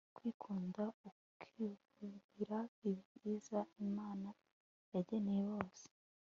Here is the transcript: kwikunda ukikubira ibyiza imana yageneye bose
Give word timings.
kwikunda 0.15 0.83
ukikubira 1.09 2.59
ibyiza 2.89 3.59
imana 3.85 4.29
yageneye 4.93 5.43
bose 5.53 5.85